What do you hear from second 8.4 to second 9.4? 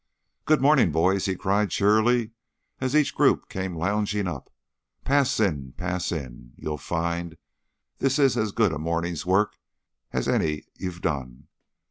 good a morning's